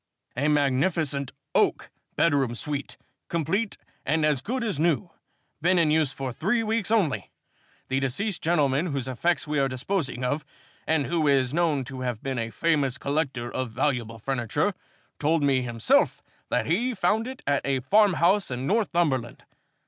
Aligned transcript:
"A 0.35 0.47
magnificent 0.47 1.31
oak 1.53 1.91
bedroom 2.15 2.55
suite, 2.55 2.97
complete 3.29 3.77
and 4.03 4.25
as 4.25 4.41
good 4.41 4.63
as 4.63 4.79
new, 4.79 5.11
been 5.61 5.77
in 5.77 5.91
use 5.91 6.11
for 6.11 6.33
three 6.33 6.63
weeks 6.63 6.89
only. 6.89 7.29
The 7.87 7.99
deceased 7.99 8.41
gentleman 8.41 8.87
whose 8.87 9.07
effects 9.07 9.47
we 9.47 9.59
are 9.59 9.67
disposing 9.67 10.23
of, 10.23 10.43
and 10.87 11.05
who 11.05 11.27
is 11.27 11.53
known 11.53 11.83
to 11.83 12.01
have 12.01 12.23
been 12.23 12.39
a 12.39 12.49
famous 12.49 12.97
collector 12.97 13.51
of 13.51 13.69
valuable 13.69 14.17
furniture, 14.17 14.73
told 15.19 15.43
me 15.43 15.61
himself 15.61 16.23
that 16.49 16.65
he 16.65 16.95
found 16.95 17.27
it 17.27 17.43
at 17.45 17.61
a 17.63 17.81
farmhouse 17.81 18.49
in 18.49 18.65
Northumberland. 18.65 19.43